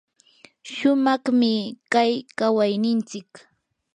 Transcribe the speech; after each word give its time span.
shumaqmi 0.73 1.51
kay 1.93 2.13
kawaynintsik. 2.37 3.29